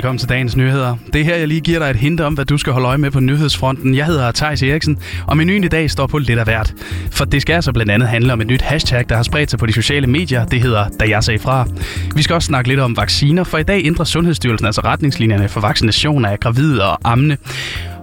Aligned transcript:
Velkommen 0.00 0.18
til 0.18 0.28
dagens 0.28 0.56
nyheder. 0.56 0.96
Det 1.12 1.20
er 1.20 1.24
her, 1.24 1.36
jeg 1.36 1.48
lige 1.48 1.60
giver 1.60 1.78
dig 1.78 1.90
et 1.90 1.96
hint 1.96 2.20
om, 2.20 2.34
hvad 2.34 2.44
du 2.44 2.58
skal 2.58 2.72
holde 2.72 2.88
øje 2.88 2.98
med 2.98 3.10
på 3.10 3.20
nyhedsfronten. 3.20 3.94
Jeg 3.94 4.06
hedder 4.06 4.32
Thijs 4.32 4.62
Eriksen, 4.62 4.98
og 5.26 5.36
menuen 5.36 5.64
i 5.64 5.68
dag 5.68 5.90
står 5.90 6.06
på 6.06 6.18
lidt 6.18 6.38
af 6.38 6.44
hvert. 6.44 6.74
For 7.10 7.24
det 7.24 7.42
skal 7.42 7.54
altså 7.54 7.72
blandt 7.72 7.92
andet 7.92 8.08
handle 8.08 8.32
om 8.32 8.40
et 8.40 8.46
nyt 8.46 8.62
hashtag, 8.62 9.04
der 9.08 9.16
har 9.16 9.22
spredt 9.22 9.50
sig 9.50 9.58
på 9.58 9.66
de 9.66 9.72
sociale 9.72 10.06
medier. 10.06 10.44
Det 10.44 10.62
hedder 10.62 10.88
Da 11.00 11.08
jeg 11.08 11.24
sagde 11.24 11.38
fra. 11.38 11.66
Vi 12.14 12.22
skal 12.22 12.34
også 12.34 12.46
snakke 12.46 12.68
lidt 12.68 12.80
om 12.80 12.96
vacciner, 12.96 13.44
for 13.44 13.58
i 13.58 13.62
dag 13.62 13.86
ændrer 13.86 14.04
Sundhedsstyrelsen 14.04 14.66
altså 14.66 14.80
retningslinjerne 14.80 15.48
for 15.48 15.60
vaccination 15.60 16.24
af 16.24 16.40
gravide 16.40 16.84
og 16.84 16.98
ammende. 17.04 17.36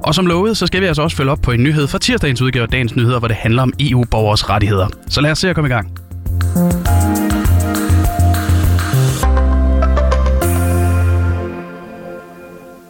Og 0.04 0.16
som 0.16 0.26
lovet, 0.26 0.58
så 0.58 0.68
skal 0.68 0.82
vi 0.82 0.86
altså 0.86 1.02
også 1.02 1.18
følge 1.18 1.32
op 1.32 1.42
på 1.42 1.52
en 1.52 1.64
nyhed 1.64 1.88
fra 1.88 1.98
tirsdagens 1.98 2.42
udgave 2.42 2.64
af 2.64 2.70
Dagens 2.70 2.96
Nyheder, 2.96 3.20
hvor 3.20 3.28
det 3.28 3.38
handler 3.38 3.62
om 3.62 3.74
EU-borgers 3.80 4.50
rettigheder. 4.50 4.88
Så 5.10 5.22
lad 5.22 5.32
os 5.32 5.40
se 5.40 5.50
at 5.50 5.56
komme 5.56 5.68
i 5.68 5.74
gang. 5.74 5.92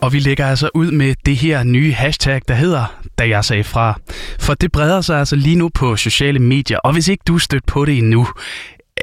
Og 0.07 0.13
vi 0.13 0.20
lægger 0.20 0.47
altså 0.47 0.70
ud 0.73 0.91
med 0.91 1.16
det 1.25 1.35
her 1.35 1.63
nye 1.63 1.93
hashtag, 1.93 2.41
der 2.48 2.53
hedder, 2.53 3.02
da 3.17 3.29
jeg 3.29 3.45
sagde 3.45 3.63
fra. 3.63 3.99
For 4.39 4.53
det 4.53 4.71
breder 4.71 5.02
sig 5.02 5.20
altså 5.20 5.35
lige 5.35 5.55
nu 5.55 5.70
på 5.70 5.95
sociale 5.95 6.39
medier, 6.39 6.77
og 6.77 6.93
hvis 6.93 7.07
ikke 7.07 7.23
du 7.27 7.35
er 7.35 7.39
stødt 7.39 7.65
på 7.65 7.85
det 7.85 7.98
endnu, 7.98 8.27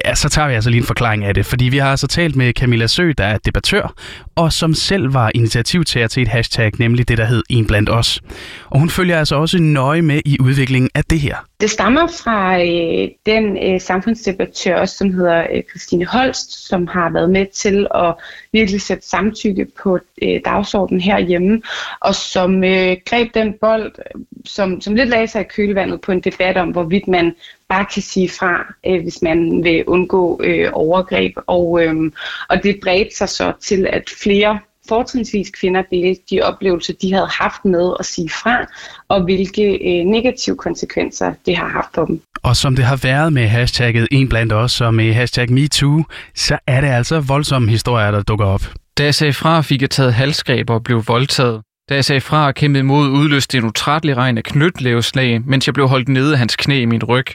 ja, 0.05 0.15
så 0.15 0.29
tager 0.29 0.47
vi 0.47 0.53
altså 0.53 0.69
lige 0.69 0.79
en 0.79 0.85
forklaring 0.87 1.25
af 1.25 1.33
det. 1.33 1.45
Fordi 1.45 1.65
vi 1.65 1.77
har 1.77 1.91
altså 1.91 2.07
talt 2.07 2.35
med 2.35 2.53
Camilla 2.53 2.87
Sø, 2.87 3.11
der 3.17 3.25
er 3.25 3.37
debattør, 3.37 3.93
og 4.35 4.53
som 4.53 4.73
selv 4.73 5.13
var 5.13 5.31
initiativtager 5.35 6.07
til 6.07 6.21
et 6.21 6.27
hashtag, 6.27 6.71
nemlig 6.79 7.07
det, 7.07 7.17
der 7.17 7.25
hed 7.25 7.43
En 7.49 7.67
blandt 7.67 7.89
os. 7.89 8.21
Og 8.69 8.79
hun 8.79 8.89
følger 8.89 9.19
altså 9.19 9.35
også 9.35 9.57
nøje 9.61 10.01
med 10.01 10.21
i 10.25 10.37
udviklingen 10.39 10.89
af 10.95 11.03
det 11.03 11.19
her. 11.19 11.35
Det 11.61 11.69
stammer 11.69 12.07
fra 12.07 12.61
øh, 12.61 13.09
den 13.25 13.57
øh, 13.57 13.81
samfundsdebattør, 13.81 14.75
også, 14.75 14.97
som 14.97 15.13
hedder 15.13 15.47
øh, 15.53 15.63
Christine 15.69 16.05
Holst, 16.05 16.67
som 16.67 16.87
har 16.87 17.09
været 17.09 17.29
med 17.29 17.45
til 17.53 17.87
at 17.95 18.13
virkelig 18.51 18.81
sætte 18.81 19.07
samtykke 19.07 19.67
på 19.83 19.99
øh, 20.21 20.39
dagsordenen 20.45 21.01
herhjemme, 21.01 21.61
og 21.99 22.15
som 22.15 22.63
øh, 22.63 22.97
greb 23.09 23.33
den 23.33 23.53
bold, 23.61 23.91
øh, 23.97 24.21
som, 24.45 24.81
som 24.81 24.95
lidt 24.95 25.09
lagde 25.09 25.27
sig 25.27 25.41
i 25.41 25.49
kølevandet 25.55 26.01
på 26.01 26.11
en 26.11 26.19
debat 26.19 26.57
om, 26.57 26.69
hvorvidt 26.69 27.07
man 27.07 27.33
bare 27.69 27.85
kan 27.93 28.01
sige 28.01 28.29
fra, 28.29 28.73
øh, 28.87 29.01
hvis 29.03 29.21
man 29.21 29.63
vil 29.63 29.83
undgå 29.87 30.41
øh, 30.43 30.69
overgreb. 30.73 31.37
Og, 31.47 31.83
øh, 31.83 32.11
og 32.49 32.63
det 32.63 32.79
bredte 32.83 33.17
sig 33.17 33.29
så 33.29 33.53
til, 33.61 33.87
at 33.87 34.03
flere 34.23 34.59
fortrinsvis 34.89 35.49
kvinder 35.49 35.81
delte 35.91 36.21
de 36.29 36.41
oplevelser, 36.41 36.93
de 37.01 37.13
havde 37.13 37.27
haft 37.27 37.65
med 37.65 37.93
at 37.99 38.05
sige 38.05 38.29
fra, 38.29 38.65
og 39.07 39.23
hvilke 39.23 39.63
øh, 39.63 40.05
negative 40.05 40.55
konsekvenser 40.55 41.33
det 41.45 41.57
har 41.57 41.67
haft 41.67 41.89
for 41.95 42.05
dem. 42.05 42.21
Og 42.43 42.55
som 42.55 42.75
det 42.75 42.85
har 42.85 42.99
været 43.03 43.33
med 43.33 43.47
hashtagget 43.47 44.07
En 44.11 44.29
blandt 44.29 44.53
os 44.53 44.81
og 44.81 44.93
med 44.93 45.13
hashtag 45.13 45.51
MeToo, 45.51 46.03
så 46.35 46.57
er 46.67 46.81
det 46.81 46.87
altså 46.87 47.19
voldsomme 47.19 47.69
historier, 47.69 48.11
der 48.11 48.23
dukker 48.23 48.45
op. 48.45 48.61
Da 48.97 49.03
jeg 49.03 49.15
sagde 49.15 49.33
fra, 49.33 49.61
fik 49.61 49.81
jeg 49.81 49.89
taget 49.89 50.13
halsgreb 50.13 50.69
og 50.69 50.83
blev 50.83 51.03
voldtaget. 51.07 51.61
Da 51.89 51.95
jeg 51.95 52.05
sagde 52.05 52.21
fra 52.21 52.47
og 52.47 52.55
kæmpede 52.55 52.79
imod, 52.79 53.09
udløste 53.09 53.57
en 53.57 53.65
utrættelig 53.65 54.17
regn 54.17 54.37
af 54.37 54.43
knytlæveslag, 54.43 55.41
mens 55.45 55.67
jeg 55.67 55.73
blev 55.73 55.87
holdt 55.87 56.09
nede 56.09 56.31
af 56.31 56.37
hans 56.37 56.55
knæ 56.55 56.81
i 56.81 56.85
min 56.85 57.03
ryg. 57.03 57.25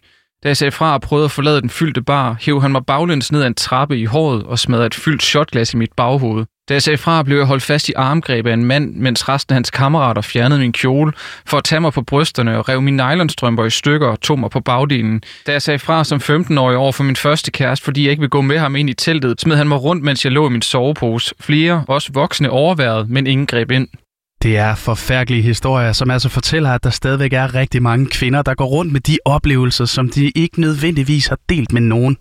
Da 0.43 0.49
jeg 0.49 0.57
sagde 0.57 0.71
fra 0.71 0.95
og 0.95 1.01
prøvede 1.01 1.25
at 1.25 1.31
forlade 1.31 1.61
den 1.61 1.71
fyldte 1.71 2.03
bar, 2.03 2.37
hæv 2.41 2.61
han 2.63 2.73
mig 2.73 2.87
baglæns 2.87 3.33
ned 3.33 3.43
ad 3.43 3.47
en 3.47 3.55
trappe 3.55 3.99
i 3.99 4.05
håret 4.05 4.43
og 4.43 4.59
smadrede 4.59 4.87
et 4.87 4.95
fyldt 4.95 5.23
shotglas 5.23 5.75
i 5.75 5.77
mit 5.77 5.93
baghoved. 5.97 6.45
Da 6.69 6.75
jeg 6.75 6.83
sagde 6.83 6.99
fra, 6.99 7.23
blev 7.23 7.37
jeg 7.37 7.47
holdt 7.47 7.63
fast 7.63 7.89
i 7.89 7.93
armgreb 7.97 8.47
af 8.47 8.53
en 8.53 8.65
mand, 8.65 8.95
mens 8.95 9.29
resten 9.29 9.53
af 9.53 9.57
hans 9.57 9.71
kammerater 9.71 10.23
fjernede 10.23 10.61
min 10.61 10.73
kjole 10.73 11.13
for 11.47 11.59
at 11.59 11.65
tage 11.65 11.81
mig 11.81 11.93
på 11.93 12.03
brysterne 12.03 12.59
og 12.59 12.69
rev 12.69 12.83
mine 12.83 12.97
nylonstrømper 12.97 13.65
i 13.65 13.71
stykker 13.71 14.09
og 14.09 14.21
tog 14.21 14.39
mig 14.39 14.51
på 14.51 14.61
bagdelen. 14.61 15.23
Da 15.47 15.53
jeg 15.53 15.63
sagde 15.63 15.79
fra 15.79 16.05
som 16.05 16.19
15-årig 16.19 16.77
over 16.77 16.93
for 16.93 17.05
min 17.05 17.17
første 17.17 17.51
kæreste, 17.51 17.85
fordi 17.85 18.03
jeg 18.03 18.11
ikke 18.11 18.21
ville 18.21 18.31
gå 18.31 18.41
med 18.41 18.59
ham 18.59 18.77
ind 18.77 18.91
i 18.91 18.95
teltet, 18.95 19.41
smed 19.41 19.57
han 19.57 19.69
mig 19.69 19.83
rundt, 19.83 20.05
mens 20.05 20.25
jeg 20.25 20.33
lå 20.33 20.49
i 20.49 20.51
min 20.51 20.63
sovepose. 20.63 21.35
Flere, 21.41 21.85
også 21.89 22.11
voksne, 22.13 22.51
overværede, 22.51 23.07
men 23.09 23.27
ingen 23.27 23.47
greb 23.47 23.71
ind. 23.71 23.89
Det 24.43 24.57
er 24.57 24.75
forfærdelige 24.75 25.43
historier, 25.43 25.93
som 25.93 26.11
altså 26.11 26.29
fortæller, 26.29 26.71
at 26.71 26.85
der 26.85 26.91
stadigvæk 26.91 27.33
er 27.33 27.55
rigtig 27.55 27.83
mange 27.83 28.07
kvinder, 28.07 28.43
der 28.43 28.55
går 28.55 28.65
rundt 28.65 28.93
med 28.93 29.01
de 29.01 29.19
oplevelser, 29.25 29.85
som 29.85 30.09
de 30.09 30.31
ikke 30.31 30.61
nødvendigvis 30.61 31.27
har 31.27 31.39
delt 31.49 31.73
med 31.73 31.81
nogen. 31.81 32.17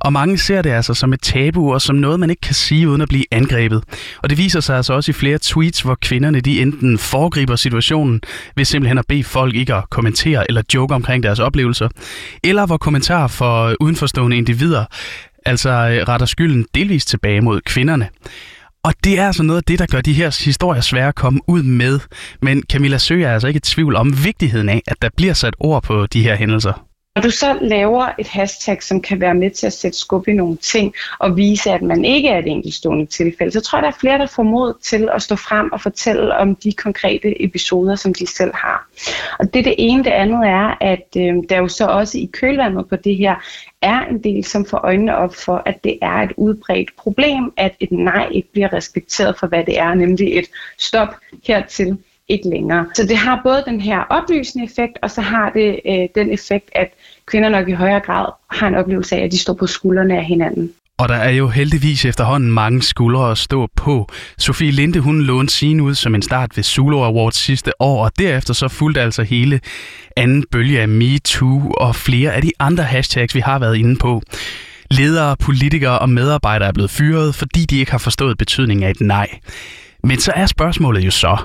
Og 0.00 0.12
mange 0.12 0.38
ser 0.38 0.62
det 0.62 0.70
altså 0.70 0.94
som 0.94 1.12
et 1.12 1.20
tabu 1.20 1.74
og 1.74 1.82
som 1.82 1.96
noget, 1.96 2.20
man 2.20 2.30
ikke 2.30 2.40
kan 2.40 2.54
sige 2.54 2.88
uden 2.88 3.00
at 3.00 3.08
blive 3.08 3.24
angrebet. 3.30 3.82
Og 4.22 4.30
det 4.30 4.38
viser 4.38 4.60
sig 4.60 4.76
altså 4.76 4.92
også 4.92 5.10
i 5.10 5.12
flere 5.12 5.38
tweets, 5.42 5.80
hvor 5.80 5.94
kvinderne 6.02 6.40
de 6.40 6.62
enten 6.62 6.98
foregriber 6.98 7.56
situationen 7.56 8.20
ved 8.56 8.64
simpelthen 8.64 8.98
at 8.98 9.06
bede 9.08 9.24
folk 9.24 9.54
ikke 9.54 9.74
at 9.74 9.90
kommentere 9.90 10.44
eller 10.48 10.62
joke 10.74 10.94
omkring 10.94 11.22
deres 11.22 11.38
oplevelser, 11.38 11.88
eller 12.44 12.66
hvor 12.66 12.76
kommentarer 12.76 13.28
for 13.28 13.74
udenforstående 13.80 14.36
individer 14.36 14.84
altså 15.46 15.70
øh, 15.70 16.08
retter 16.08 16.26
skylden 16.26 16.66
delvist 16.74 17.08
tilbage 17.08 17.40
mod 17.40 17.60
kvinderne. 17.60 18.08
Og 18.86 18.94
det 19.04 19.18
er 19.18 19.26
altså 19.26 19.42
noget 19.42 19.56
af 19.56 19.64
det, 19.64 19.78
der 19.78 19.86
gør 19.86 20.00
de 20.00 20.12
her 20.12 20.44
historier 20.44 20.80
svære 20.80 21.08
at 21.08 21.14
komme 21.14 21.40
ud 21.46 21.62
med. 21.62 22.00
Men 22.42 22.62
Camilla 22.72 22.98
Sø 22.98 23.22
er 23.22 23.32
altså 23.32 23.48
ikke 23.48 23.58
i 23.58 23.60
tvivl 23.60 23.96
om 23.96 24.24
vigtigheden 24.24 24.68
af, 24.68 24.82
at 24.86 24.96
der 25.02 25.08
bliver 25.16 25.34
sat 25.34 25.54
ord 25.60 25.82
på 25.82 26.06
de 26.06 26.22
her 26.22 26.36
hændelser. 26.36 26.86
Når 27.16 27.22
du 27.22 27.30
så 27.30 27.58
laver 27.60 28.08
et 28.18 28.26
hashtag, 28.26 28.82
som 28.82 29.00
kan 29.00 29.20
være 29.20 29.34
med 29.34 29.50
til 29.50 29.66
at 29.66 29.72
sætte 29.72 29.98
skub 29.98 30.28
i 30.28 30.32
nogle 30.32 30.56
ting 30.56 30.94
og 31.18 31.36
vise, 31.36 31.70
at 31.70 31.82
man 31.82 32.04
ikke 32.04 32.28
er 32.28 32.38
et 32.38 32.46
enkeltstående 32.46 33.06
tilfælde, 33.06 33.52
så 33.52 33.60
tror 33.60 33.78
jeg, 33.78 33.82
der 33.82 33.88
er 33.88 34.00
flere, 34.00 34.18
der 34.18 34.26
får 34.26 34.42
mod 34.42 34.74
til 34.82 35.08
at 35.14 35.22
stå 35.22 35.36
frem 35.36 35.72
og 35.72 35.80
fortælle 35.80 36.36
om 36.36 36.56
de 36.56 36.72
konkrete 36.72 37.42
episoder, 37.42 37.94
som 37.94 38.14
de 38.14 38.26
selv 38.26 38.50
har. 38.54 38.88
Og 39.38 39.54
det 39.54 39.58
er 39.58 39.62
det 39.62 39.74
ene. 39.78 40.04
Det 40.04 40.10
andet 40.10 40.48
er, 40.48 40.74
at 40.80 41.06
øh, 41.16 41.34
der 41.48 41.56
jo 41.58 41.68
så 41.68 41.86
også 41.86 42.18
i 42.18 42.30
kølvandet 42.32 42.88
på 42.88 42.96
det 42.96 43.16
her 43.16 43.34
er 43.82 44.00
en 44.00 44.24
del, 44.24 44.44
som 44.44 44.64
får 44.64 44.78
øjnene 44.78 45.16
op 45.16 45.34
for, 45.34 45.62
at 45.66 45.84
det 45.84 45.98
er 46.02 46.16
et 46.16 46.32
udbredt 46.36 46.96
problem, 46.96 47.52
at 47.56 47.74
et 47.80 47.92
nej 47.92 48.28
ikke 48.30 48.52
bliver 48.52 48.72
respekteret 48.72 49.38
for, 49.38 49.46
hvad 49.46 49.64
det 49.64 49.78
er, 49.78 49.94
nemlig 49.94 50.38
et 50.38 50.46
stop 50.78 51.08
hertil 51.46 51.98
ikke 52.28 52.48
længere. 52.48 52.86
Så 52.94 53.06
det 53.06 53.16
har 53.16 53.40
både 53.42 53.62
den 53.66 53.80
her 53.80 54.00
oplysende 54.00 54.64
effekt, 54.64 54.98
og 55.02 55.10
så 55.10 55.20
har 55.20 55.50
det 55.50 55.80
øh, 55.86 56.08
den 56.14 56.32
effekt, 56.32 56.70
at 56.72 56.88
kvinder 57.26 57.48
nok 57.48 57.68
i 57.68 57.72
højere 57.72 58.00
grad 58.00 58.26
har 58.50 58.68
en 58.68 58.74
oplevelse 58.74 59.16
af, 59.16 59.24
at 59.24 59.32
de 59.32 59.38
står 59.38 59.54
på 59.54 59.66
skuldrene 59.66 60.16
af 60.16 60.24
hinanden. 60.24 60.72
Og 60.98 61.08
der 61.08 61.14
er 61.14 61.30
jo 61.30 61.48
heldigvis 61.48 62.04
efterhånden 62.04 62.52
mange 62.52 62.82
skuldre 62.82 63.30
at 63.30 63.38
stå 63.38 63.68
på. 63.76 64.08
Sofie 64.38 64.70
Linde, 64.70 65.00
hun 65.00 65.22
lånte 65.22 65.54
sin 65.54 65.80
ud 65.80 65.94
som 65.94 66.14
en 66.14 66.22
start 66.22 66.56
ved 66.56 66.64
Zulu 66.64 67.02
Awards 67.02 67.36
sidste 67.36 67.82
år, 67.82 68.04
og 68.04 68.12
derefter 68.18 68.54
så 68.54 68.68
fulgte 68.68 69.00
altså 69.00 69.22
hele 69.22 69.60
anden 70.16 70.44
bølge 70.50 70.80
af 70.80 70.88
MeToo 70.88 71.72
og 71.80 71.96
flere 71.96 72.32
af 72.32 72.42
de 72.42 72.52
andre 72.58 72.84
hashtags, 72.84 73.34
vi 73.34 73.40
har 73.40 73.58
været 73.58 73.76
inde 73.76 73.96
på. 73.96 74.22
Ledere, 74.90 75.36
politikere 75.36 75.98
og 75.98 76.08
medarbejdere 76.08 76.68
er 76.68 76.72
blevet 76.72 76.90
fyret, 76.90 77.34
fordi 77.34 77.64
de 77.64 77.78
ikke 77.78 77.90
har 77.90 77.98
forstået 77.98 78.38
betydningen 78.38 78.84
af 78.84 78.90
et 78.90 79.00
nej. 79.00 79.38
Men 80.02 80.18
så 80.18 80.32
er 80.36 80.46
spørgsmålet 80.46 81.06
jo 81.06 81.10
så, 81.10 81.36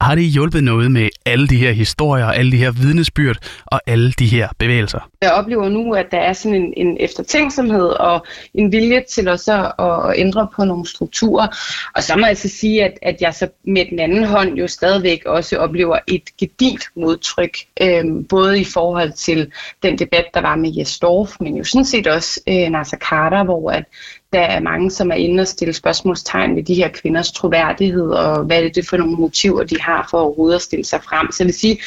har 0.00 0.14
det 0.14 0.24
hjulpet 0.24 0.64
noget 0.64 0.90
med 0.90 1.08
alle 1.26 1.48
de 1.48 1.56
her 1.56 1.72
historier, 1.72 2.26
alle 2.26 2.52
de 2.52 2.56
her 2.56 2.70
vidnesbyrd 2.70 3.36
og 3.66 3.80
alle 3.86 4.12
de 4.12 4.26
her 4.26 4.48
bevægelser? 4.58 5.10
Jeg 5.22 5.32
oplever 5.32 5.68
nu, 5.68 5.94
at 5.94 6.06
der 6.10 6.18
er 6.18 6.32
sådan 6.32 6.54
en, 6.54 6.72
en 6.76 6.96
eftertænksomhed 7.00 7.86
og 7.88 8.26
en 8.54 8.72
vilje 8.72 9.04
til 9.10 9.28
også 9.28 9.72
at, 9.78 9.86
at 9.86 10.20
ændre 10.20 10.48
på 10.56 10.64
nogle 10.64 10.86
strukturer. 10.86 11.46
Og 11.94 12.02
så 12.02 12.16
må 12.16 12.20
jeg 12.20 12.28
altså 12.28 12.48
sige, 12.48 12.84
at, 12.84 12.98
at 13.02 13.16
jeg 13.20 13.34
så 13.34 13.48
med 13.64 13.84
den 13.90 13.98
anden 13.98 14.24
hånd 14.24 14.54
jo 14.54 14.66
stadigvæk 14.66 15.24
også 15.26 15.56
oplever 15.56 15.98
et 16.06 16.36
gedit 16.38 16.84
modtryk, 16.96 17.56
øhm, 17.80 18.24
både 18.24 18.60
i 18.60 18.64
forhold 18.64 19.12
til 19.12 19.52
den 19.82 19.98
debat, 19.98 20.24
der 20.34 20.40
var 20.40 20.56
med 20.56 20.72
Jes 20.72 20.98
Dorf, 20.98 21.36
men 21.40 21.56
jo 21.56 21.64
sådan 21.64 21.84
set 21.84 22.06
også 22.06 22.40
øh, 22.48 22.68
Nasser 22.68 22.96
Carter, 22.96 23.44
hvor 23.44 23.70
at 23.70 23.84
der 24.32 24.40
er 24.40 24.60
mange, 24.60 24.90
som 24.90 25.10
er 25.10 25.14
inde 25.14 25.40
og 25.40 25.46
stille 25.46 25.74
spørgsmålstegn 25.74 26.56
ved 26.56 26.62
de 26.62 26.74
her 26.74 26.88
kvinders 26.88 27.32
troværdighed, 27.32 28.10
og 28.10 28.44
hvad 28.44 28.62
er 28.62 28.68
det 28.68 28.88
for 28.88 28.96
nogle 28.96 29.16
motiver, 29.16 29.62
de 29.64 29.80
har 29.80 30.08
for 30.10 30.18
overhovedet 30.18 30.56
at 30.56 30.62
stille 30.62 30.84
sig 30.84 31.02
frem. 31.02 31.32
Så 31.32 31.36
jeg 31.42 31.46
vil 31.46 31.54
sige, 31.54 31.80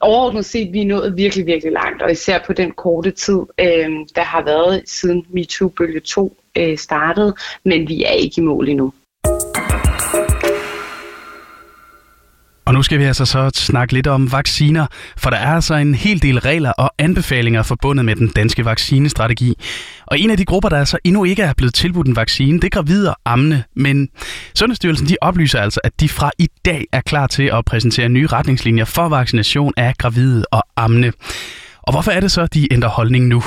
overordnet 0.00 0.44
set, 0.44 0.72
vi 0.72 0.80
er 0.80 0.86
nået 0.86 1.16
virkelig, 1.16 1.46
virkelig 1.46 1.72
langt, 1.72 2.02
og 2.02 2.12
især 2.12 2.38
på 2.46 2.52
den 2.52 2.70
korte 2.70 3.10
tid, 3.10 3.40
øh, 3.58 3.90
der 4.14 4.22
har 4.22 4.44
været 4.44 4.82
siden 4.86 5.26
MeToo-bølge 5.30 6.00
2 6.00 6.36
øh, 6.56 6.78
startede, 6.78 7.34
men 7.64 7.88
vi 7.88 8.04
er 8.04 8.12
ikke 8.12 8.40
i 8.40 8.44
mål 8.44 8.68
endnu. 8.68 8.92
Og 12.72 12.76
nu 12.76 12.82
skal 12.82 12.98
vi 12.98 13.04
altså 13.04 13.24
så 13.24 13.50
snakke 13.54 13.92
lidt 13.92 14.06
om 14.06 14.32
vacciner, 14.32 14.86
for 15.16 15.30
der 15.30 15.36
er 15.36 15.54
altså 15.54 15.74
en 15.74 15.94
hel 15.94 16.22
del 16.22 16.38
regler 16.38 16.70
og 16.70 16.90
anbefalinger 16.98 17.62
forbundet 17.62 18.04
med 18.04 18.16
den 18.16 18.28
danske 18.28 18.64
vaccinestrategi. 18.64 19.54
Og 20.06 20.18
en 20.18 20.30
af 20.30 20.36
de 20.36 20.44
grupper, 20.44 20.68
der 20.68 20.78
altså 20.78 20.98
endnu 21.04 21.24
ikke 21.24 21.42
er 21.42 21.52
blevet 21.56 21.74
tilbudt 21.74 22.06
en 22.06 22.16
vaccine, 22.16 22.60
det 22.60 22.64
er 22.64 22.68
gravide 22.68 23.10
og 23.10 23.16
ammende. 23.24 23.62
Men 23.76 24.08
Sundhedsstyrelsen 24.54 25.08
de 25.08 25.16
oplyser 25.20 25.60
altså, 25.60 25.80
at 25.84 26.00
de 26.00 26.08
fra 26.08 26.30
i 26.38 26.48
dag 26.64 26.84
er 26.92 27.00
klar 27.00 27.26
til 27.26 27.42
at 27.42 27.64
præsentere 27.64 28.08
nye 28.08 28.26
retningslinjer 28.26 28.84
for 28.84 29.08
vaccination 29.08 29.72
af 29.76 29.94
gravide 29.98 30.44
og 30.50 30.62
ammende. 30.76 31.12
Og 31.82 31.92
hvorfor 31.92 32.10
er 32.10 32.20
det 32.20 32.32
så, 32.32 32.42
at 32.42 32.54
de 32.54 32.72
ændrer 32.72 32.90
holdning 32.90 33.26
nu? 33.26 33.42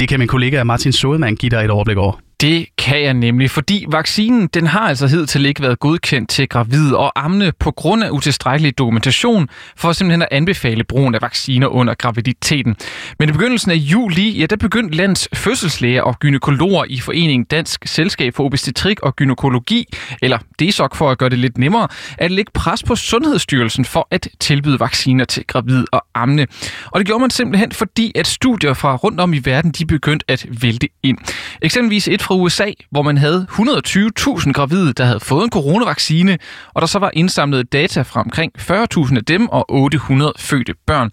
Det 0.00 0.08
kan 0.08 0.18
min 0.18 0.28
kollega 0.28 0.64
Martin 0.64 0.92
Sodemann 0.92 1.36
give 1.36 1.50
dig 1.50 1.64
et 1.64 1.70
overblik 1.70 1.96
over. 1.96 2.29
Det 2.40 2.66
kan 2.78 3.02
jeg 3.02 3.14
nemlig, 3.14 3.50
fordi 3.50 3.84
vaccinen 3.88 4.46
den 4.46 4.66
har 4.66 4.80
altså 4.80 5.06
hidtil 5.06 5.46
ikke 5.46 5.62
været 5.62 5.78
godkendt 5.78 6.30
til 6.30 6.48
gravide 6.48 6.96
og 6.96 7.24
amne 7.24 7.52
på 7.58 7.70
grund 7.70 8.04
af 8.04 8.10
utilstrækkelig 8.10 8.78
dokumentation 8.78 9.48
for 9.76 9.92
simpelthen 9.92 10.22
at 10.22 10.28
anbefale 10.30 10.84
brugen 10.84 11.14
af 11.14 11.22
vacciner 11.22 11.66
under 11.66 11.94
graviditeten. 11.94 12.76
Men 13.18 13.28
i 13.28 13.32
begyndelsen 13.32 13.70
af 13.70 13.74
juli, 13.74 14.38
ja, 14.38 14.46
der 14.46 14.56
begyndte 14.56 14.96
landets 14.96 15.28
fødselslæger 15.34 16.02
og 16.02 16.18
gynekologer 16.18 16.84
i 16.88 17.00
Foreningen 17.00 17.44
Dansk 17.44 17.82
Selskab 17.86 18.34
for 18.34 18.44
Obstetrik 18.44 19.00
og 19.00 19.16
Gynekologi, 19.16 19.86
eller 20.22 20.38
DSOC 20.38 20.96
for 20.96 21.10
at 21.10 21.18
gøre 21.18 21.28
det 21.28 21.38
lidt 21.38 21.58
nemmere, 21.58 21.88
at 22.18 22.30
lægge 22.30 22.50
pres 22.54 22.82
på 22.82 22.96
Sundhedsstyrelsen 22.96 23.84
for 23.84 24.08
at 24.10 24.28
tilbyde 24.40 24.80
vacciner 24.80 25.24
til 25.24 25.44
gravide 25.46 25.86
og 25.92 26.04
amne. 26.14 26.46
Og 26.86 27.00
det 27.00 27.06
gjorde 27.06 27.20
man 27.20 27.30
simpelthen, 27.30 27.72
fordi 27.72 28.12
at 28.14 28.26
studier 28.26 28.74
fra 28.74 28.96
rundt 28.96 29.20
om 29.20 29.34
i 29.34 29.40
verden, 29.44 29.70
de 29.70 29.86
begyndte 29.86 30.24
at 30.28 30.46
vælte 30.62 30.88
ind. 31.02 31.18
Eksempelvis 31.62 32.08
et 32.08 32.29
fra 32.30 32.34
USA, 32.36 32.70
hvor 32.90 33.02
man 33.02 33.18
havde 33.18 33.46
120.000 33.50 34.52
gravide, 34.52 34.92
der 34.92 35.04
havde 35.04 35.20
fået 35.20 35.44
en 35.44 35.50
coronavaccine, 35.50 36.38
og 36.74 36.80
der 36.80 36.86
så 36.86 36.98
var 36.98 37.10
indsamlet 37.12 37.72
data 37.72 38.02
fra 38.02 38.20
omkring 38.20 38.52
40.000 38.58 39.16
af 39.16 39.24
dem 39.24 39.48
og 39.48 39.64
800 39.68 40.32
fødte 40.38 40.74
børn. 40.86 41.10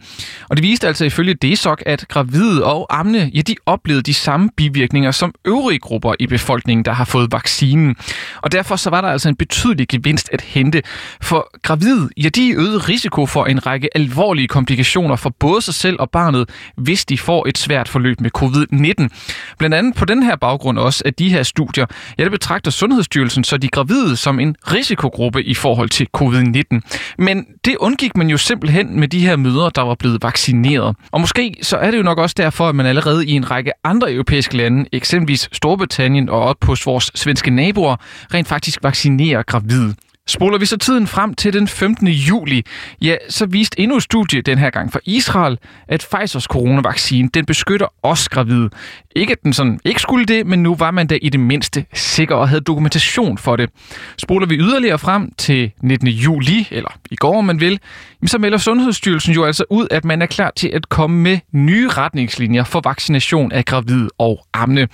Og 0.50 0.58
det 0.58 0.64
viste 0.64 0.88
altså 0.88 1.06
ifølge 1.06 1.34
DSOC, 1.34 1.78
at 1.86 2.06
gravide 2.10 2.64
og 2.64 3.00
amne, 3.00 3.32
ja, 3.34 3.42
de 3.42 3.56
oplevede 3.66 4.04
de 4.04 4.14
samme 4.14 4.50
bivirkninger 4.58 5.12
som 5.12 5.34
øvrige 5.46 5.80
grupper 5.80 6.14
i 6.20 6.28
befolkningen, 6.28 6.86
der 6.86 6.94
har 6.94 7.06
fået 7.06 7.32
vaccinen. 7.32 7.96
Og 8.42 8.52
derfor 8.52 8.76
så 8.76 8.90
var 8.90 9.02
der 9.02 9.08
altså 9.08 9.30
en 9.30 9.36
betydelig 9.36 9.88
gevinst 9.88 10.30
at 10.34 10.42
hente. 10.42 10.82
For 11.22 11.50
gravide, 11.64 12.10
ja, 12.18 12.30
de 12.30 12.52
øgede 12.52 12.78
risiko 12.78 13.26
for 13.26 13.46
en 13.46 13.66
række 13.66 13.90
alvorlige 13.96 14.48
komplikationer 14.48 15.16
for 15.16 15.30
både 15.40 15.62
sig 15.62 15.74
selv 15.74 15.98
og 16.00 16.10
barnet, 16.10 16.50
hvis 16.76 17.06
de 17.06 17.18
får 17.18 17.48
et 17.48 17.58
svært 17.58 17.88
forløb 17.90 18.22
med 18.22 18.32
covid-19. 18.38 19.56
Blandt 19.58 19.76
andet 19.76 19.96
på 19.96 20.06
den 20.06 20.24
her 20.24 20.36
baggrund 20.36 20.80
også, 20.80 21.04
af 21.08 21.14
de 21.14 21.30
her 21.30 21.44
studier, 21.44 21.86
ja, 22.18 22.24
det 22.24 22.32
betragter 22.32 22.72
Sundhedsstyrelsen 22.72 23.44
så 23.44 23.58
de 23.58 23.68
gravide 23.68 24.18
som 24.18 24.40
en 24.40 24.56
risikogruppe 24.74 25.44
i 25.44 25.54
forhold 25.54 25.90
til 25.90 26.08
covid-19. 26.18 26.80
Men 27.18 27.46
det 27.66 27.76
undgik 27.78 28.18
man 28.18 28.30
jo 28.30 28.38
simpelthen 28.38 29.00
med 29.00 29.08
de 29.08 29.20
her 29.20 29.36
møder, 29.36 29.70
der 29.70 29.82
var 29.82 29.96
blevet 29.96 30.24
vaccineret. 30.24 30.96
Og 31.12 31.22
måske 31.22 31.56
så 31.62 31.78
er 31.78 31.92
det 31.92 31.98
jo 31.98 32.04
nok 32.04 32.18
også 32.18 32.36
derfor, 32.38 32.70
at 32.70 32.76
man 32.76 32.86
allerede 32.86 33.28
i 33.28 33.32
en 33.32 33.52
række 33.52 33.72
andre 33.84 34.14
europæiske 34.14 34.58
lande, 34.58 34.86
eksempelvis 34.92 35.50
Storbritannien 35.52 36.30
og 36.30 36.42
op 36.42 36.56
på 36.62 36.76
vores 36.86 37.12
svenske 37.16 37.52
naboer, 37.52 37.96
rent 38.34 38.48
faktisk 38.48 38.84
vaccinerer 38.84 39.44
gravide. 39.44 39.96
Spoler 40.28 40.58
vi 40.58 40.66
så 40.66 40.78
tiden 40.78 41.08
frem 41.08 41.34
til 41.34 41.54
den 41.54 41.68
15. 41.68 42.08
juli, 42.08 42.64
ja, 43.02 43.16
så 43.30 43.46
viste 43.46 43.80
endnu 43.80 43.98
et 43.98 44.04
studie 44.04 44.42
den 44.42 44.58
her 44.58 44.70
gang 44.70 44.94
fra 44.94 45.00
Israel, 45.06 45.58
at 45.88 46.08
Pfizers 46.12 46.44
coronavaccine, 46.44 47.30
den 47.34 47.46
beskytter 47.46 47.88
også 48.02 48.30
gravide. 48.30 48.70
Ikke 49.16 49.32
at 49.32 49.44
den 49.44 49.54
sådan 49.54 49.80
ikke 49.86 50.02
skulle 50.02 50.26
det, 50.26 50.48
men 50.48 50.64
nu 50.64 50.76
var 50.76 50.92
man 50.92 51.08
da 51.08 51.18
i 51.22 51.30
det 51.30 51.40
mindste 51.40 51.86
sikker 51.94 52.36
og 52.36 52.50
havde 52.50 52.62
dokumentation 52.62 53.38
for 53.38 53.56
det. 53.56 53.70
Spoler 54.18 54.48
vi 54.48 54.56
yderligere 54.56 55.00
frem 55.00 55.32
til 55.38 55.72
19. 55.84 56.08
juli, 56.08 56.68
eller 56.72 56.98
i 57.12 57.16
går 57.16 57.38
om 57.38 57.46
man 57.46 57.60
vil, 57.60 57.80
så 58.26 58.38
melder 58.38 58.58
Sundhedsstyrelsen 58.58 59.34
jo 59.34 59.46
altså 59.46 59.64
ud, 59.70 59.88
at 59.92 60.06
man 60.06 60.22
er 60.22 60.26
klar 60.26 60.52
til 60.56 60.68
at 60.68 60.90
komme 60.90 61.18
med 61.22 61.40
nye 61.52 61.90
retningslinjer 61.90 62.64
for 62.64 62.82
vaccination 62.84 63.52
af 63.52 63.66
gravide 63.66 64.10
og 64.18 64.46
amne. 64.54 64.88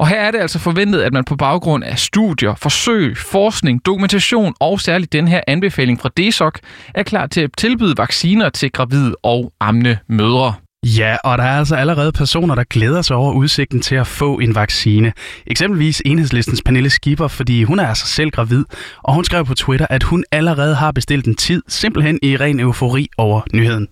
Og 0.00 0.08
her 0.08 0.20
er 0.20 0.30
det 0.30 0.38
altså 0.38 0.58
forventet, 0.58 1.00
at 1.00 1.12
man 1.12 1.24
på 1.24 1.36
baggrund 1.36 1.84
af 1.84 1.98
studier, 1.98 2.54
forsøg, 2.54 3.16
forskning, 3.16 3.86
dokumentation 3.86 4.54
og 4.60 4.80
særligt 4.80 5.12
den 5.12 5.28
her 5.28 5.40
anbefaling 5.46 6.00
fra 6.00 6.08
DSOC 6.08 6.54
er 6.94 7.02
klar 7.02 7.26
til 7.26 7.40
at 7.40 7.50
tilbyde 7.58 7.94
vacciner 7.96 8.48
til 8.48 8.72
gravide 8.72 9.14
og 9.22 9.52
amne 9.60 9.98
mødre. 10.08 10.54
Ja, 10.86 11.16
og 11.24 11.38
der 11.38 11.44
er 11.44 11.58
altså 11.58 11.76
allerede 11.76 12.12
personer, 12.12 12.54
der 12.54 12.64
glæder 12.70 13.02
sig 13.02 13.16
over 13.16 13.32
udsigten 13.32 13.80
til 13.80 13.94
at 13.94 14.06
få 14.06 14.38
en 14.38 14.54
vaccine. 14.54 15.12
Eksempelvis 15.46 16.02
enhedslistens 16.04 16.62
Pernille 16.62 16.90
Skipper, 16.90 17.28
fordi 17.28 17.62
hun 17.62 17.78
er 17.78 17.86
altså 17.86 18.06
selv 18.06 18.30
gravid, 18.30 18.64
og 19.02 19.14
hun 19.14 19.24
skrev 19.24 19.44
på 19.44 19.54
Twitter, 19.54 19.86
at 19.90 20.02
hun 20.02 20.24
allerede 20.32 20.74
har 20.74 20.92
bestilt 20.92 21.26
en 21.26 21.34
tid, 21.34 21.62
simpelthen 21.68 22.18
i 22.22 22.36
ren 22.36 22.60
eufori 22.60 23.08
over 23.18 23.40
nyheden. 23.54 23.88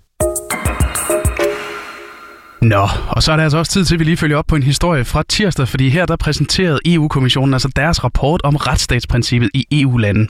Nå, 2.63 2.89
og 3.09 3.23
så 3.23 3.33
er 3.33 3.37
det 3.37 3.43
altså 3.43 3.59
også 3.59 3.73
tid 3.73 3.85
til, 3.85 3.95
at 3.95 3.99
vi 3.99 4.05
lige 4.05 4.17
følger 4.17 4.37
op 4.37 4.47
på 4.47 4.57
en 4.57 4.63
historie 4.63 5.05
fra 5.05 5.23
tirsdag, 5.29 5.69
fordi 5.69 5.89
her 5.89 6.07
der 6.07 6.17
præsenterede 6.17 6.79
EU-kommissionen 6.87 7.55
altså 7.55 7.69
deres 7.77 8.05
rapport 8.05 8.41
om 8.45 8.57
retsstatsprincippet 8.57 9.51
i 9.55 9.67
EU-landen. 9.73 10.29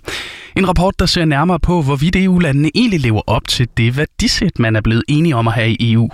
En 0.57 0.69
rapport, 0.69 0.95
der 0.99 1.07
ser 1.07 1.25
nærmere 1.25 1.61
på, 1.61 1.83
hvorvidt 1.83 2.17
EU-landene 2.17 2.71
egentlig 2.75 3.01
lever 3.01 3.21
op 3.27 3.49
til 3.49 3.69
det 3.77 3.97
værdisæt, 3.97 4.59
man 4.59 4.77
er 4.77 4.81
blevet 4.81 5.03
enige 5.09 5.37
om 5.37 5.49
at 5.49 5.55
have 5.55 5.71
i 5.71 5.93
EU. 5.93 6.11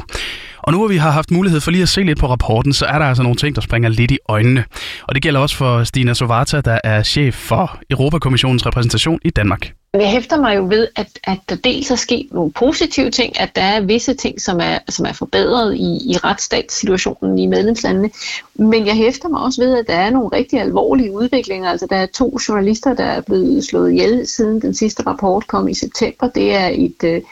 Og 0.59 0.73
nu 0.73 0.79
hvor 0.79 0.89
vi 0.89 0.97
har 0.97 1.11
haft 1.11 1.31
mulighed 1.31 1.61
for 1.61 1.71
lige 1.71 1.83
at 1.83 1.89
se 1.89 2.03
lidt 2.03 2.19
på 2.19 2.27
rapporten, 2.27 2.73
så 2.73 2.87
er 2.87 2.99
der 2.99 3.07
altså 3.07 3.23
nogle 3.23 3.37
ting, 3.37 3.55
der 3.55 3.61
springer 3.61 3.89
lidt 3.89 4.11
i 4.11 4.19
øjnene. 4.29 4.65
Og 5.03 5.15
det 5.15 5.23
gælder 5.23 5.41
også 5.41 5.57
for 5.57 5.85
Stina 5.85 6.15
Sovata, 6.15 6.61
der 6.61 6.79
er 6.85 7.03
chef 7.03 7.35
for 7.35 7.79
Europakommissionens 7.91 8.67
repræsentation 8.67 9.19
i 9.25 9.31
Danmark. 9.31 9.73
Jeg 9.95 10.11
hæfter 10.11 10.41
mig 10.41 10.57
jo 10.57 10.67
ved, 10.69 10.89
at, 10.97 11.19
at 11.25 11.39
der 11.49 11.55
dels 11.57 11.91
er 11.91 11.97
sket 11.97 12.29
nogle 12.33 12.53
positive 12.53 13.11
ting, 13.11 13.41
at 13.41 13.57
der 13.57 13.63
er 13.63 13.81
visse 13.81 14.15
ting, 14.15 14.41
som 14.41 14.61
er, 14.61 14.79
som 14.89 15.07
er 15.07 15.13
forbedret 15.13 15.75
i, 15.75 16.11
i 16.11 16.17
retsstatssituationen 16.17 17.39
i 17.39 17.47
medlemslandene. 17.47 18.11
Men 18.55 18.87
jeg 18.87 18.95
hæfter 18.95 19.29
mig 19.29 19.41
også 19.41 19.63
ved, 19.63 19.79
at 19.79 19.87
der 19.87 19.95
er 19.95 20.11
nogle 20.11 20.29
rigtig 20.33 20.61
alvorlige 20.61 21.13
udviklinger. 21.13 21.71
Altså 21.71 21.87
der 21.91 21.97
er 21.97 22.07
to 22.07 22.39
journalister, 22.49 22.95
der 22.95 23.05
er 23.05 23.21
blevet 23.21 23.65
slået 23.65 23.91
ihjel 23.91 24.27
siden 24.27 24.63
den 24.63 24.75
sidste 24.75 25.07
rapport 25.07 25.47
kom 25.47 25.69
i 25.69 25.75
september. 25.75 26.29
Det 26.29 26.55
er 26.55 26.67
et, 26.67 27.05
et 27.05 27.23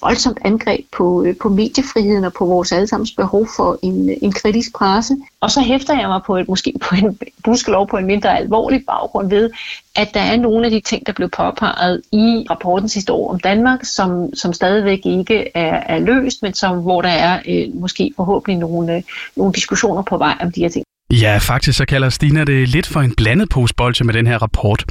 voldsomt 0.00 0.38
angreb 0.44 0.80
på, 0.96 1.24
øh, 1.24 1.36
på 1.36 1.48
mediefriheden 1.48 2.24
og 2.24 2.32
på 2.32 2.44
vores 2.44 2.72
allesammens 2.72 3.12
behov 3.12 3.48
for 3.56 3.78
en, 3.82 4.10
øh, 4.10 4.16
en 4.22 4.32
kritisk 4.32 4.74
presse. 4.74 5.16
Og 5.40 5.50
så 5.50 5.60
hæfter 5.60 5.98
jeg 5.98 6.08
mig 6.08 6.20
på 6.26 6.36
et, 6.36 6.48
måske 6.48 6.72
på 6.80 6.94
en 6.94 7.18
buskelov 7.44 7.88
på 7.88 7.96
en 7.96 8.06
mindre 8.06 8.38
alvorlig 8.38 8.82
baggrund 8.86 9.30
ved, 9.30 9.50
at 9.96 10.14
der 10.14 10.20
er 10.20 10.36
nogle 10.36 10.64
af 10.64 10.70
de 10.70 10.80
ting, 10.80 11.06
der 11.06 11.12
blev 11.12 11.30
påpeget 11.30 12.02
i 12.12 12.46
rapporten 12.50 12.88
sidste 12.88 13.12
år 13.12 13.32
om 13.32 13.40
Danmark, 13.40 13.84
som, 13.84 14.34
som 14.34 14.52
stadigvæk 14.52 15.00
ikke 15.04 15.56
er, 15.56 15.82
er 15.86 15.98
løst, 15.98 16.42
men 16.42 16.54
som, 16.54 16.78
hvor 16.78 17.02
der 17.02 17.08
er 17.08 17.40
øh, 17.48 17.74
måske 17.74 18.12
forhåbentlig 18.16 18.58
nogle, 18.58 18.96
øh, 18.96 19.02
nogle 19.36 19.52
diskussioner 19.52 20.02
på 20.02 20.18
vej 20.18 20.34
om 20.40 20.52
de 20.52 20.60
her 20.60 20.68
ting. 20.68 20.84
Ja, 21.10 21.38
faktisk 21.38 21.78
så 21.78 21.84
kalder 21.84 22.08
Stina 22.08 22.44
det 22.44 22.68
lidt 22.68 22.86
for 22.86 23.00
en 23.00 23.14
blandet 23.14 23.48
pose 23.48 24.04
med 24.04 24.14
den 24.14 24.26
her 24.26 24.42
rapport. 24.42 24.84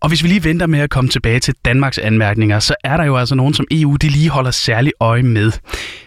Og 0.00 0.08
hvis 0.08 0.22
vi 0.22 0.28
lige 0.28 0.44
venter 0.44 0.66
med 0.66 0.80
at 0.80 0.90
komme 0.90 1.10
tilbage 1.10 1.40
til 1.40 1.54
Danmarks 1.64 1.98
anmærkninger, 1.98 2.58
så 2.58 2.74
er 2.84 2.96
der 2.96 3.04
jo 3.04 3.16
altså 3.16 3.34
nogen, 3.34 3.54
som 3.54 3.66
EU 3.70 3.96
de 3.96 4.08
lige 4.08 4.30
holder 4.30 4.50
særlig 4.50 4.92
øje 5.00 5.22
med. 5.22 5.52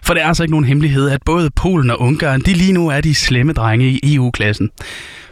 For 0.03 0.13
det 0.13 0.23
er 0.23 0.27
altså 0.27 0.43
ikke 0.43 0.51
nogen 0.51 0.65
hemmelighed, 0.65 1.09
at 1.09 1.21
både 1.25 1.49
Polen 1.55 1.89
og 1.89 2.01
Ungarn, 2.01 2.41
de 2.41 2.53
lige 2.53 2.73
nu 2.73 2.87
er 2.87 3.01
de 3.01 3.15
slemme 3.15 3.53
drenge 3.53 3.85
i 3.87 4.15
EU-klassen. 4.15 4.69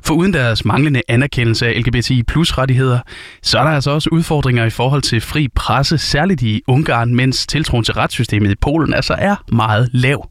For 0.04 0.14
uden 0.14 0.34
deres 0.34 0.66
manglende 0.66 1.02
anerkendelse 1.08 1.68
af 1.68 1.80
LGBTI 1.80 2.24
plus 2.24 2.58
rettigheder, 2.58 3.00
så 3.44 3.60
er 3.60 3.64
der 3.64 3.72
altså 3.72 3.92
også 3.92 4.10
udfordringer 4.12 4.66
i 4.66 4.70
forhold 4.70 5.02
til 5.02 5.22
fri 5.22 5.48
presse, 5.56 5.98
særligt 5.98 6.42
i 6.42 6.62
Ungarn, 6.68 7.16
mens 7.16 7.48
tiltroen 7.48 7.84
til 7.84 7.94
retssystemet 7.94 8.52
i 8.52 8.56
Polen 8.56 8.94
altså 8.94 9.16
er 9.20 9.36
meget 9.52 9.90
lav. 9.94 10.30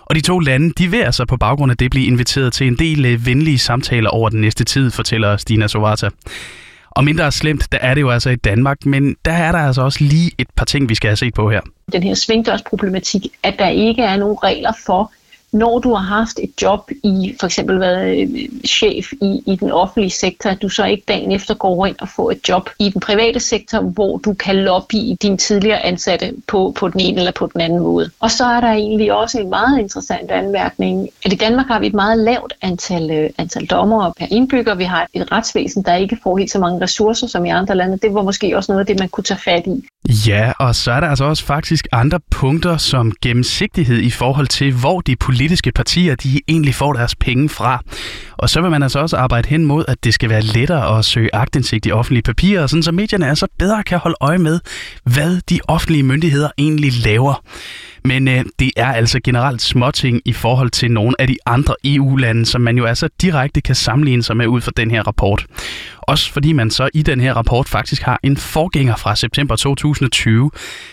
Og 0.00 0.14
de 0.14 0.20
to 0.20 0.38
lande, 0.38 0.72
de 0.78 0.90
vil 0.90 0.98
altså 0.98 1.24
på 1.24 1.36
baggrund 1.36 1.70
af 1.70 1.76
det 1.76 1.90
blive 1.90 2.06
inviteret 2.06 2.52
til 2.52 2.66
en 2.66 2.78
del 2.78 3.04
øh, 3.06 3.26
venlige 3.26 3.58
samtaler 3.58 4.10
over 4.10 4.28
den 4.28 4.40
næste 4.40 4.64
tid, 4.64 4.90
fortæller 4.90 5.36
Stina 5.36 5.68
Sovata. 5.68 6.08
Og 6.94 7.04
mindre 7.04 7.32
slemt, 7.32 7.72
der 7.72 7.78
er 7.78 7.94
det 7.94 8.00
jo 8.00 8.10
altså 8.10 8.30
i 8.30 8.36
Danmark, 8.36 8.86
men 8.86 9.16
der 9.24 9.32
er 9.32 9.52
der 9.52 9.58
altså 9.58 9.82
også 9.82 10.04
lige 10.04 10.30
et 10.38 10.46
par 10.56 10.64
ting, 10.64 10.88
vi 10.88 10.94
skal 10.94 11.08
have 11.08 11.16
set 11.16 11.34
på 11.34 11.50
her. 11.50 11.60
Den 11.92 12.02
her 12.02 12.14
svingdørsproblematik, 12.14 13.26
at 13.42 13.54
der 13.58 13.68
ikke 13.68 14.02
er 14.02 14.16
nogen 14.16 14.36
regler 14.42 14.72
for, 14.86 15.12
når 15.54 15.78
du 15.78 15.94
har 15.94 16.16
haft 16.16 16.38
et 16.42 16.62
job 16.62 16.90
i, 17.02 17.36
for 17.40 17.46
eksempel 17.46 17.80
været 17.80 18.18
øh, 18.18 18.28
chef 18.66 19.12
i, 19.12 19.42
i 19.46 19.56
den 19.56 19.70
offentlige 19.70 20.10
sektor, 20.10 20.50
at 20.50 20.62
du 20.62 20.68
så 20.68 20.84
ikke 20.84 21.04
dagen 21.08 21.32
efter 21.32 21.54
går 21.54 21.86
ind 21.86 21.96
og 22.00 22.08
får 22.08 22.30
et 22.30 22.48
job 22.48 22.70
i 22.78 22.88
den 22.88 23.00
private 23.00 23.40
sektor, 23.40 23.80
hvor 23.80 24.18
du 24.18 24.34
kan 24.34 24.56
lobby 24.56 25.16
din 25.22 25.38
tidligere 25.38 25.80
ansatte 25.84 26.34
på, 26.46 26.72
på 26.76 26.88
den 26.88 27.00
ene 27.00 27.18
eller 27.18 27.32
på 27.32 27.46
den 27.52 27.60
anden 27.60 27.78
måde. 27.78 28.10
Og 28.20 28.30
så 28.30 28.44
er 28.44 28.60
der 28.60 28.72
egentlig 28.72 29.12
også 29.12 29.40
en 29.40 29.50
meget 29.50 29.78
interessant 29.78 30.30
anmærkning, 30.30 31.08
at 31.24 31.32
i 31.32 31.36
Danmark 31.36 31.66
har 31.66 31.80
vi 31.80 31.86
et 31.86 31.94
meget 31.94 32.18
lavt 32.18 32.52
antal, 32.62 33.10
øh, 33.10 33.30
antal 33.38 33.66
dommere 33.66 34.12
per 34.18 34.26
indbygger. 34.30 34.74
Vi 34.74 34.84
har 34.84 35.06
et 35.14 35.32
retsvæsen, 35.32 35.82
der 35.82 35.94
ikke 35.94 36.18
får 36.22 36.36
helt 36.36 36.50
så 36.50 36.58
mange 36.58 36.80
ressourcer 36.80 37.26
som 37.26 37.44
i 37.44 37.48
andre 37.48 37.74
lande. 37.74 37.98
Det 37.98 38.14
var 38.14 38.22
måske 38.22 38.56
også 38.56 38.72
noget 38.72 38.80
af 38.80 38.86
det, 38.86 38.98
man 38.98 39.08
kunne 39.08 39.24
tage 39.24 39.40
fat 39.40 39.66
i. 39.66 39.84
Ja, 40.08 40.52
og 40.58 40.74
så 40.74 40.92
er 40.92 41.00
der 41.00 41.08
altså 41.08 41.24
også 41.24 41.44
faktisk 41.44 41.86
andre 41.92 42.20
punkter 42.30 42.76
som 42.76 43.12
gennemsigtighed 43.22 44.00
i 44.00 44.10
forhold 44.10 44.46
til, 44.46 44.72
hvor 44.72 45.00
de 45.00 45.16
politiske 45.16 45.72
partier 45.72 46.14
de 46.14 46.40
egentlig 46.48 46.74
får 46.74 46.92
deres 46.92 47.14
penge 47.14 47.48
fra. 47.48 47.82
Og 48.38 48.50
så 48.50 48.60
vil 48.60 48.70
man 48.70 48.82
altså 48.82 48.98
også 48.98 49.16
arbejde 49.16 49.48
hen 49.48 49.64
mod, 49.64 49.84
at 49.88 50.04
det 50.04 50.14
skal 50.14 50.30
være 50.30 50.40
lettere 50.40 50.98
at 50.98 51.04
søge 51.04 51.34
agtindsigt 51.34 51.86
i 51.86 51.92
offentlige 51.92 52.22
papirer, 52.22 52.66
sådan 52.66 52.82
så 52.82 52.92
medierne 52.92 53.28
altså 53.28 53.46
bedre 53.58 53.82
kan 53.82 53.98
holde 53.98 54.16
øje 54.20 54.38
med, 54.38 54.60
hvad 55.04 55.40
de 55.50 55.60
offentlige 55.68 56.02
myndigheder 56.02 56.50
egentlig 56.58 56.92
laver. 57.04 57.42
Men 58.04 58.28
øh, 58.28 58.44
det 58.58 58.70
er 58.76 58.92
altså 58.92 59.20
generelt 59.24 59.62
småting 59.62 60.20
i 60.24 60.32
forhold 60.32 60.70
til 60.70 60.90
nogle 60.90 61.14
af 61.18 61.26
de 61.26 61.36
andre 61.46 61.74
EU-lande, 61.84 62.46
som 62.46 62.60
man 62.60 62.78
jo 62.78 62.84
altså 62.84 63.08
direkte 63.22 63.60
kan 63.60 63.74
sammenligne 63.74 64.22
sig 64.22 64.36
med 64.36 64.46
ud 64.46 64.60
fra 64.60 64.72
den 64.76 64.90
her 64.90 65.02
rapport. 65.02 65.46
Også 65.98 66.32
fordi 66.32 66.52
man 66.52 66.70
så 66.70 66.88
i 66.94 67.02
den 67.02 67.20
her 67.20 67.34
rapport 67.34 67.68
faktisk 67.68 68.02
har 68.02 68.20
en 68.22 68.36
forgænger 68.36 68.96
fra 68.96 69.16
september 69.16 69.56
2020, 69.56 70.50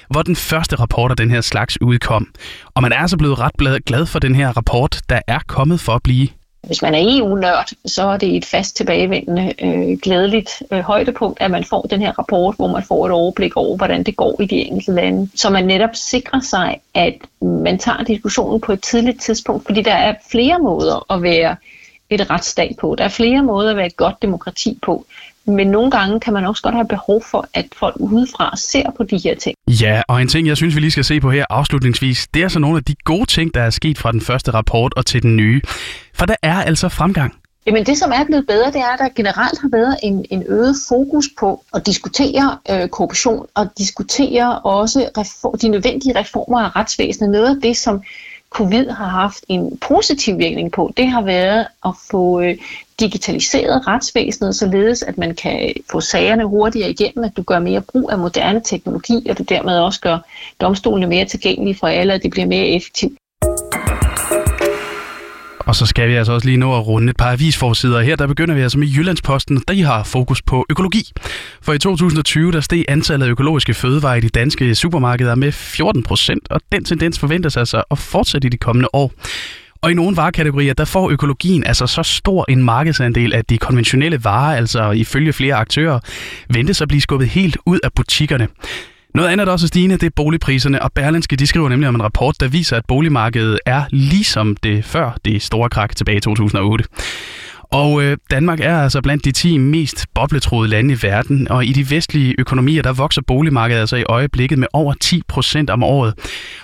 hvor 0.09 0.21
den 0.21 0.35
første 0.35 0.75
rapport 0.75 1.11
af 1.11 1.17
den 1.17 1.31
her 1.31 1.41
slags 1.41 1.81
udkom. 1.81 2.27
Og 2.75 2.81
man 2.81 2.91
er 2.91 2.97
altså 2.97 3.17
blevet 3.17 3.39
ret 3.39 3.85
glad 3.85 4.05
for 4.05 4.19
den 4.19 4.35
her 4.35 4.57
rapport, 4.57 5.01
der 5.09 5.19
er 5.27 5.39
kommet 5.47 5.79
for 5.79 5.95
at 5.95 6.03
blive 6.03 6.27
hvis 6.67 6.81
man 6.81 6.95
er 6.95 7.17
EU-nørd, 7.17 7.71
så 7.85 8.03
er 8.03 8.17
det 8.17 8.35
et 8.35 8.45
fast 8.45 8.75
tilbagevendende 8.75 9.53
øh, 9.63 9.97
glædeligt 10.01 10.63
øh, 10.71 10.79
højdepunkt, 10.79 11.41
at 11.41 11.51
man 11.51 11.63
får 11.63 11.81
den 11.81 12.01
her 12.01 12.11
rapport, 12.19 12.55
hvor 12.55 12.67
man 12.67 12.83
får 12.83 13.05
et 13.05 13.11
overblik 13.11 13.57
over, 13.57 13.77
hvordan 13.77 14.03
det 14.03 14.15
går 14.15 14.41
i 14.41 14.45
de 14.45 14.55
enkelte 14.55 14.91
lande. 14.91 15.29
Så 15.35 15.49
man 15.49 15.65
netop 15.65 15.89
sikrer 15.93 16.39
sig, 16.39 16.79
at 16.93 17.15
man 17.41 17.79
tager 17.79 18.03
diskussionen 18.03 18.61
på 18.61 18.71
et 18.71 18.81
tidligt 18.81 19.21
tidspunkt, 19.21 19.65
fordi 19.65 19.81
der 19.81 19.93
er 19.93 20.13
flere 20.31 20.59
måder 20.59 21.13
at 21.13 21.21
være 21.23 21.55
et 22.09 22.29
retsstat 22.29 22.75
på. 22.79 22.95
Der 22.97 23.03
er 23.03 23.09
flere 23.09 23.43
måder 23.43 23.69
at 23.71 23.77
være 23.77 23.85
et 23.85 23.97
godt 23.97 24.21
demokrati 24.21 24.79
på. 24.81 25.05
Men 25.45 25.67
nogle 25.67 25.91
gange 25.91 26.19
kan 26.19 26.33
man 26.33 26.45
også 26.45 26.61
godt 26.61 26.75
have 26.75 26.87
behov 26.87 27.23
for, 27.23 27.47
at 27.53 27.65
folk 27.75 27.95
udefra 27.99 28.55
ser 28.57 28.91
på 28.97 29.03
de 29.03 29.17
her 29.17 29.35
ting. 29.35 29.55
Ja, 29.67 30.01
og 30.07 30.21
en 30.21 30.27
ting, 30.27 30.47
jeg 30.47 30.57
synes, 30.57 30.75
vi 30.75 30.79
lige 30.79 30.91
skal 30.91 31.03
se 31.03 31.19
på 31.19 31.31
her 31.31 31.45
afslutningsvis, 31.49 32.27
det 32.33 32.43
er 32.43 32.47
så 32.47 32.59
nogle 32.59 32.77
af 32.77 32.83
de 32.83 32.95
gode 33.03 33.25
ting, 33.25 33.53
der 33.53 33.61
er 33.61 33.69
sket 33.69 33.97
fra 33.97 34.11
den 34.11 34.21
første 34.21 34.51
rapport 34.51 34.93
og 34.93 35.05
til 35.05 35.23
den 35.23 35.37
nye. 35.37 35.61
For 36.13 36.25
der 36.25 36.35
er 36.43 36.61
altså 36.61 36.89
fremgang. 36.89 37.33
Jamen 37.65 37.85
det, 37.85 37.97
som 37.97 38.11
er 38.11 38.23
blevet 38.25 38.47
bedre, 38.47 38.71
det 38.71 38.81
er, 38.81 38.93
at 38.93 38.99
der 38.99 39.09
generelt 39.15 39.61
har 39.61 39.69
været 39.71 39.97
en, 40.03 40.25
en 40.29 40.43
øget 40.47 40.75
fokus 40.89 41.25
på 41.39 41.63
at 41.73 41.85
diskutere 41.85 42.57
øh, 42.69 42.87
korruption 42.87 43.45
og 43.55 43.67
diskutere 43.77 44.59
også 44.59 45.09
reform, 45.17 45.57
de 45.57 45.69
nødvendige 45.69 46.19
reformer 46.19 46.59
af 46.59 46.75
retsvæsenet. 46.75 47.29
Noget 47.29 47.55
af 47.55 47.61
det, 47.61 47.77
som 47.77 48.01
covid 48.49 48.89
har 48.89 49.07
haft 49.07 49.43
en 49.47 49.77
positiv 49.77 50.37
virkning 50.37 50.71
på, 50.71 50.93
det 50.97 51.07
har 51.07 51.21
været 51.21 51.67
at 51.85 51.91
få 52.11 52.41
øh, 52.41 52.57
digitaliseret 53.01 53.87
retsvæsenet, 53.87 54.55
således 54.55 55.03
at 55.03 55.17
man 55.17 55.35
kan 55.35 55.73
få 55.91 56.01
sagerne 56.01 56.43
hurtigere 56.43 56.89
igennem, 56.89 57.23
at 57.23 57.31
du 57.37 57.41
gør 57.41 57.59
mere 57.59 57.81
brug 57.81 58.11
af 58.11 58.17
moderne 58.17 58.61
teknologi, 58.65 59.29
og 59.29 59.37
du 59.37 59.43
dermed 59.49 59.79
også 59.79 59.99
gør 60.01 60.17
domstolene 60.61 61.07
mere 61.07 61.25
tilgængelige 61.25 61.77
for 61.79 61.87
alle, 61.87 62.13
og 62.13 62.23
det 62.23 62.31
bliver 62.31 62.45
mere 62.45 62.67
effektivt. 62.67 63.13
Og 65.59 65.75
så 65.75 65.85
skal 65.85 66.09
vi 66.09 66.15
altså 66.15 66.33
også 66.33 66.47
lige 66.47 66.57
nå 66.57 66.77
at 66.77 66.87
runde 66.87 67.09
et 67.09 67.17
par 67.17 67.31
avisforsider. 67.31 68.01
Her 68.01 68.15
der 68.15 68.27
begynder 68.27 68.55
vi 68.55 68.61
altså 68.61 68.79
med 68.79 68.87
Jyllandsposten, 68.87 69.63
der 69.67 69.85
har 69.85 70.03
fokus 70.03 70.41
på 70.41 70.65
økologi. 70.69 71.03
For 71.61 71.73
i 71.73 71.79
2020 71.79 72.51
der 72.51 72.61
steg 72.61 72.85
antallet 72.87 73.25
af 73.25 73.29
økologiske 73.29 73.73
fødevarer 73.73 74.15
i 74.15 74.19
de 74.19 74.29
danske 74.29 74.75
supermarkeder 74.75 75.35
med 75.35 75.51
14 75.51 76.03
procent, 76.03 76.51
og 76.51 76.61
den 76.71 76.85
tendens 76.85 77.19
forventes 77.19 77.57
altså 77.57 77.83
at 77.91 77.97
fortsætte 77.97 78.45
i 78.45 78.49
de 78.49 78.57
kommende 78.57 78.89
år. 78.93 79.11
Og 79.83 79.91
i 79.91 79.93
nogle 79.93 80.17
varekategorier, 80.17 80.73
der 80.73 80.85
får 80.85 81.09
økologien 81.09 81.63
altså 81.63 81.87
så 81.87 82.03
stor 82.03 82.45
en 82.49 82.63
markedsandel, 82.63 83.33
at 83.33 83.49
de 83.49 83.57
konventionelle 83.57 84.23
varer, 84.23 84.57
altså 84.57 84.91
ifølge 84.91 85.33
flere 85.33 85.55
aktører, 85.55 85.99
ventes 86.49 86.81
at 86.81 86.87
blive 86.87 87.01
skubbet 87.01 87.29
helt 87.29 87.57
ud 87.65 87.79
af 87.83 87.93
butikkerne. 87.95 88.47
Noget 89.15 89.29
andet, 89.29 89.47
der 89.47 89.53
også 89.53 89.65
er 89.65 89.67
stigende, 89.67 89.97
det 89.97 90.05
er 90.05 90.09
boligpriserne, 90.15 90.81
og 90.81 90.91
Berlinske 90.93 91.35
de 91.35 91.47
skriver 91.47 91.69
nemlig 91.69 91.89
om 91.89 91.95
en 91.95 92.03
rapport, 92.03 92.35
der 92.39 92.47
viser, 92.47 92.77
at 92.77 92.85
boligmarkedet 92.87 93.59
er 93.65 93.83
ligesom 93.89 94.55
det 94.63 94.85
før 94.85 95.17
det 95.25 95.41
store 95.41 95.69
krak 95.69 95.95
tilbage 95.95 96.17
i 96.17 96.21
2008. 96.21 96.85
Og 97.71 98.03
øh, 98.03 98.17
Danmark 98.31 98.59
er 98.59 98.77
altså 98.77 99.01
blandt 99.01 99.25
de 99.25 99.31
10 99.31 99.57
mest 99.57 100.05
bobletroede 100.13 100.69
lande 100.69 100.93
i 100.93 100.97
verden, 101.01 101.47
og 101.51 101.65
i 101.65 101.73
de 101.73 101.89
vestlige 101.89 102.35
økonomier, 102.39 102.81
der 102.81 102.93
vokser 102.93 103.21
boligmarkedet 103.21 103.79
altså 103.79 103.95
i 103.95 104.03
øjeblikket 104.03 104.59
med 104.59 104.67
over 104.73 104.93
10 105.01 105.21
procent 105.27 105.69
om 105.69 105.83
året. 105.83 106.13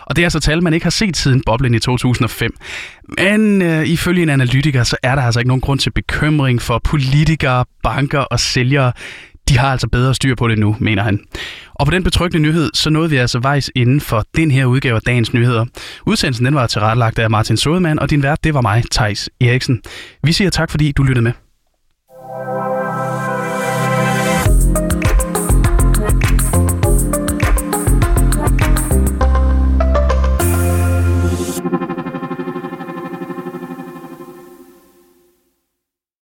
Og 0.05 0.15
det 0.15 0.21
er 0.21 0.25
altså 0.25 0.39
tal, 0.39 0.63
man 0.63 0.73
ikke 0.73 0.85
har 0.85 0.91
set 0.91 1.17
siden 1.17 1.43
boblen 1.45 1.73
i 1.73 1.79
2005. 1.79 2.55
Men 3.17 3.61
øh, 3.61 3.87
ifølge 3.87 4.23
en 4.23 4.29
analytiker, 4.29 4.83
så 4.83 4.97
er 5.03 5.15
der 5.15 5.21
altså 5.21 5.39
ikke 5.39 5.47
nogen 5.47 5.61
grund 5.61 5.79
til 5.79 5.91
bekymring 5.91 6.61
for 6.61 6.81
politikere, 6.83 7.65
banker 7.83 8.19
og 8.19 8.39
sælgere. 8.39 8.91
De 9.49 9.57
har 9.57 9.71
altså 9.71 9.87
bedre 9.87 10.15
styr 10.15 10.35
på 10.35 10.47
det 10.47 10.59
nu, 10.59 10.75
mener 10.79 11.03
han. 11.03 11.19
Og 11.73 11.85
på 11.85 11.91
den 11.91 12.03
betryggende 12.03 12.47
nyhed, 12.47 12.69
så 12.73 12.89
nåede 12.89 13.09
vi 13.09 13.17
altså 13.17 13.39
vejs 13.39 13.71
inden 13.75 14.01
for 14.01 14.25
den 14.35 14.51
her 14.51 14.65
udgave 14.65 14.95
af 14.95 15.01
Dagens 15.01 15.33
Nyheder. 15.33 15.65
Udsendelsen 16.05 16.45
den 16.45 16.55
var 16.55 16.67
tilrettelagt 16.67 17.19
af 17.19 17.29
Martin 17.29 17.57
Sodemann, 17.57 17.99
og 17.99 18.09
din 18.09 18.23
vært, 18.23 18.43
det 18.43 18.53
var 18.53 18.61
mig, 18.61 18.83
Tejs 18.91 19.29
Eriksen. 19.41 19.81
Vi 20.23 20.31
siger 20.31 20.49
tak, 20.49 20.71
fordi 20.71 20.91
du 20.91 21.03
lyttede 21.03 21.23
med. 21.23 21.46